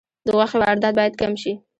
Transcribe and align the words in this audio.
د 0.25 0.27
غوښې 0.35 0.57
واردات 0.61 0.93
باید 0.99 1.13
کم 1.21 1.33
شي 1.41 1.53